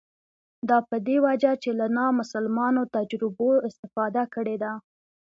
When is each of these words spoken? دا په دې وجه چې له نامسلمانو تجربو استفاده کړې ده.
دا 0.69 0.77
په 0.89 0.95
دې 1.07 1.17
وجه 1.25 1.51
چې 1.63 1.69
له 1.79 1.85
نامسلمانو 1.97 2.81
تجربو 2.95 3.49
استفاده 3.67 4.23
کړې 4.33 4.55
ده. 4.63 4.71